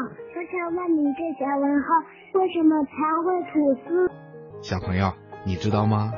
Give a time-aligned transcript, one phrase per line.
[0.00, 1.88] 我想问你这条问号：
[2.34, 4.12] 为什么蚕会吐丝？
[4.62, 5.12] 小朋友，
[5.44, 6.12] 你知道吗？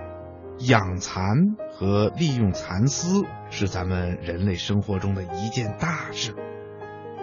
[0.68, 6.34] 养蚕和利用蚕丝是咱们人类生活中的一件大事。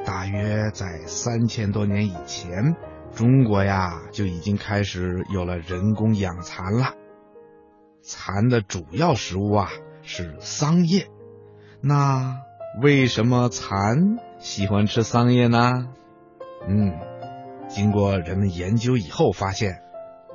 [0.03, 2.75] 大约在三千多年以前，
[3.11, 6.95] 中国呀就已经开始有了人工养蚕了。
[8.01, 9.67] 蚕的主要食物啊
[10.01, 11.07] 是桑叶，
[11.81, 12.37] 那
[12.81, 15.89] 为什么蚕喜欢吃桑叶呢？
[16.67, 16.93] 嗯，
[17.67, 19.81] 经过人们研究以后发现，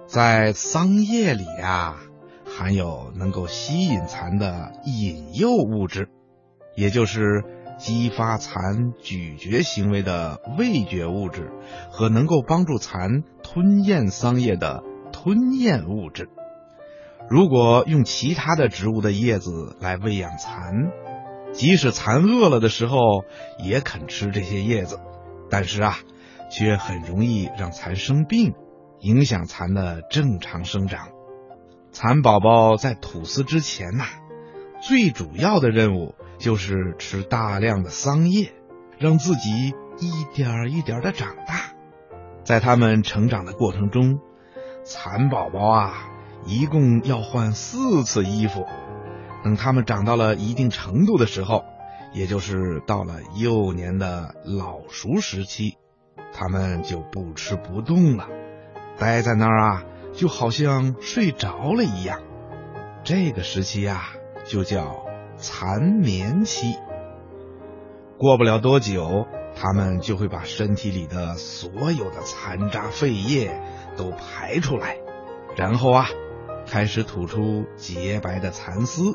[0.07, 1.97] 在桑叶里呀。
[2.55, 6.11] 含有能够吸引蚕的引诱物质，
[6.77, 7.45] 也就是
[7.79, 11.51] 激发蚕咀嚼行为的味觉物质
[11.91, 16.29] 和能够帮助蚕吞咽桑叶的吞咽物质。
[17.31, 20.91] 如果用其他的植物的叶子来喂养蚕，
[21.53, 22.99] 即使蚕饿了的时候
[23.65, 25.01] 也肯吃这些叶子，
[25.49, 25.97] 但是啊，
[26.53, 28.53] 却很容易让蚕生病，
[29.01, 31.09] 影响蚕的正常生长。
[31.91, 34.05] 蚕宝宝在吐丝之前呐，
[34.83, 38.53] 最主要的任务就是吃大量的桑叶，
[38.99, 41.73] 让自己一点儿一点儿的长大。
[42.45, 44.21] 在它们成长的过程中，
[44.85, 45.95] 蚕宝宝啊，
[46.45, 48.67] 一共要换四次衣服。
[49.43, 51.65] 等它们长到了一定程度的时候，
[52.13, 55.77] 也就是到了幼年的老熟时期，
[56.43, 58.27] 它们就不吃不动了，
[58.99, 59.85] 待在那儿啊。
[60.13, 62.21] 就好像睡着了一样，
[63.05, 64.09] 这个时期啊，
[64.45, 66.75] 就叫蚕眠期。
[68.19, 73.63] 过不了多久，它们就会把身体里的所有的残渣废液
[73.97, 74.97] 都排出来，
[75.57, 76.09] 然后啊，
[76.67, 79.13] 开始吐出洁白的蚕丝。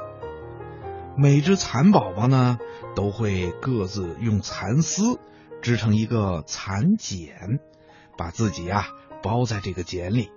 [1.18, 2.58] 每只蚕宝宝呢，
[2.96, 5.20] 都会各自用蚕丝
[5.62, 7.60] 织成一个蚕茧，
[8.18, 8.86] 把自己啊
[9.22, 10.30] 包在这个茧里。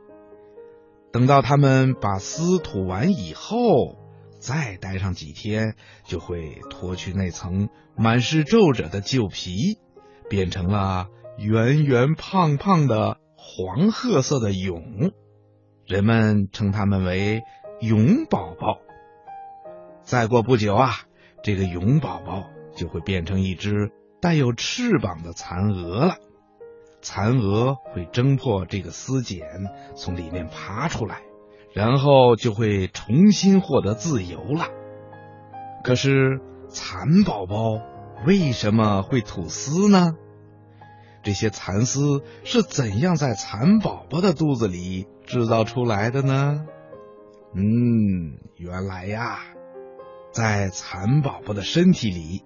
[1.12, 3.96] 等到他们把丝吐完以后，
[4.38, 9.78] 再待上几天，就会脱去那层满是皱褶的旧皮，
[10.28, 15.12] 变成了圆圆胖胖的黄褐色的蛹。
[15.84, 17.42] 人们称它们为
[17.80, 18.78] 蛹宝宝。
[20.02, 20.90] 再过不久啊，
[21.42, 22.44] 这个蛹宝宝
[22.76, 26.16] 就会变成一只带有翅膀的蚕蛾了。
[27.02, 29.46] 蚕蛾会挣破这个丝茧，
[29.96, 31.22] 从里面爬出来，
[31.72, 34.66] 然后就会重新获得自由了。
[35.82, 37.80] 可是，蚕宝宝
[38.26, 40.12] 为什么会吐丝呢？
[41.22, 46.66] 这些蚕丝是怎样在蚕宝宝的肚子里制造出来的呢？
[47.54, 49.38] 嗯，原来呀，
[50.32, 52.44] 在蚕宝宝的身体里，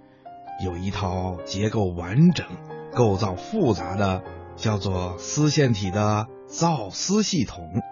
[0.63, 2.47] 有一套结构完整、
[2.93, 4.23] 构造复杂的。
[4.57, 7.83] 叫做丝线体的造丝系统，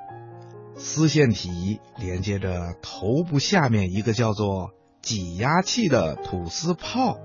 [0.76, 7.18] 丝线体连接着头部下面一个叫做挤压器的吐丝泡。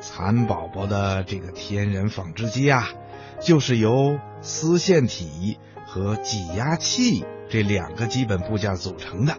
[0.00, 2.88] 蚕宝宝的这个天然纺织机啊，
[3.40, 9.36] 就是由丝线体和挤压器这两个基本部件组成的。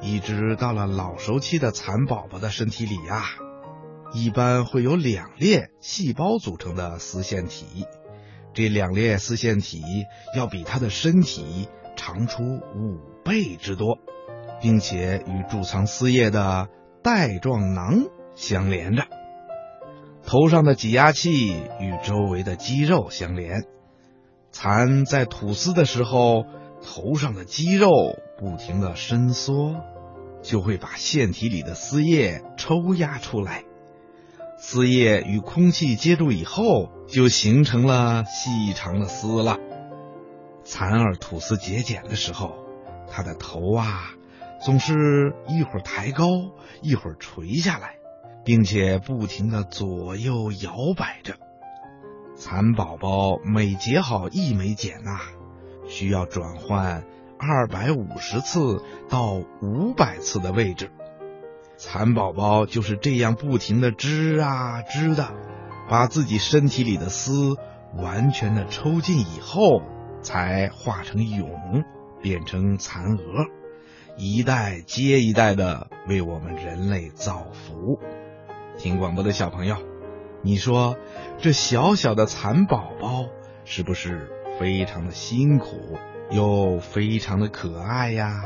[0.00, 3.22] 一直到了老熟期的蚕宝宝的身体里啊。
[4.14, 7.86] 一般会有两列细胞组成的丝线体，
[8.52, 9.82] 这两列丝线体
[10.36, 13.98] 要比它的身体长出五倍之多，
[14.60, 16.68] 并且与贮藏丝叶的
[17.02, 19.04] 带状囊相连着。
[20.24, 21.48] 头上的挤压器
[21.80, 23.64] 与周围的肌肉相连，
[24.50, 26.44] 蚕在吐丝的时候，
[26.82, 27.88] 头上的肌肉
[28.38, 29.74] 不停的伸缩，
[30.42, 33.64] 就会把腺体里的丝叶抽压出来。
[34.64, 39.58] 丝叶与空气接触以后，就形成了细长的丝了。
[40.62, 42.54] 蚕儿吐丝结茧的时候，
[43.10, 44.12] 它的头啊，
[44.64, 46.26] 总是一会儿抬高，
[46.80, 47.96] 一会儿垂下来，
[48.44, 51.34] 并且不停的左右摇摆着。
[52.36, 55.18] 蚕宝宝每结好一枚茧呐，
[55.88, 57.02] 需要转换
[57.36, 60.92] 二百五十次到五百次的位置。
[61.84, 65.34] 蚕宝宝就是这样不停的织啊织的，
[65.90, 67.56] 把自己身体里的丝
[67.96, 69.82] 完全的抽尽以后，
[70.22, 71.82] 才化成蛹，
[72.22, 73.48] 变成蚕蛾，
[74.16, 77.98] 一代接一代的为我们人类造福。
[78.78, 79.76] 听广播的小朋友，
[80.40, 80.96] 你说
[81.38, 83.24] 这小小的蚕宝宝
[83.64, 84.30] 是不是
[84.60, 85.98] 非常的辛苦
[86.30, 88.44] 又非常的可爱呀？